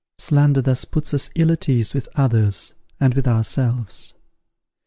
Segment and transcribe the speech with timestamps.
[0.17, 4.13] Slander thus puts us ill at ease with others and with ourselves.